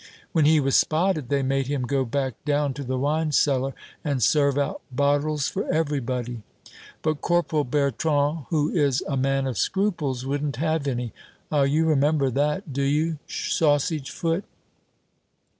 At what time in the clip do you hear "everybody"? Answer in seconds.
5.71-6.41